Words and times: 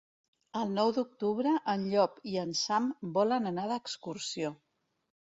El 0.59 0.69
nou 0.75 0.93
d'octubre 0.93 1.51
en 1.73 1.83
Llop 1.91 2.15
i 2.31 2.33
en 2.43 2.53
Sam 2.61 2.87
volen 3.19 3.51
anar 3.51 3.67
d'excursió. 3.73 4.51